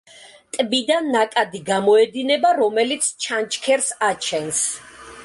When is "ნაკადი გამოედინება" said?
1.15-2.53